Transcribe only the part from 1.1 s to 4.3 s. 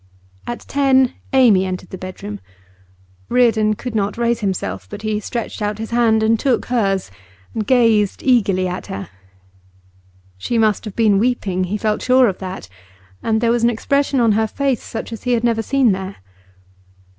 Amy entered the bedroom. Reardon could not